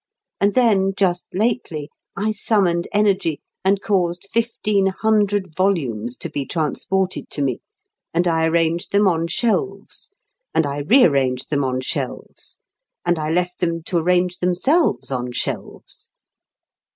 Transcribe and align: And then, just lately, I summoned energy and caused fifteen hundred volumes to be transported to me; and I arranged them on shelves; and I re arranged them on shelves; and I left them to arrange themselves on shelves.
And 0.39 0.55
then, 0.55 0.93
just 0.97 1.27
lately, 1.31 1.91
I 2.17 2.31
summoned 2.31 2.87
energy 2.91 3.39
and 3.63 3.83
caused 3.83 4.27
fifteen 4.33 4.87
hundred 4.87 5.53
volumes 5.53 6.17
to 6.21 6.29
be 6.31 6.43
transported 6.43 7.29
to 7.29 7.43
me; 7.43 7.61
and 8.11 8.27
I 8.27 8.47
arranged 8.47 8.93
them 8.93 9.07
on 9.07 9.27
shelves; 9.27 10.09
and 10.55 10.65
I 10.65 10.79
re 10.79 11.03
arranged 11.03 11.51
them 11.51 11.63
on 11.63 11.81
shelves; 11.81 12.57
and 13.05 13.19
I 13.19 13.29
left 13.29 13.59
them 13.59 13.83
to 13.83 13.97
arrange 13.99 14.39
themselves 14.39 15.11
on 15.11 15.33
shelves. 15.33 16.09